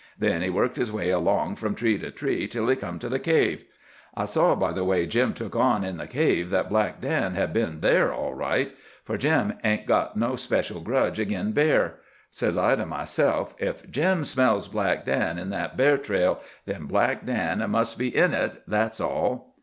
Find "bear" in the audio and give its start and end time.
11.51-11.99, 15.77-15.99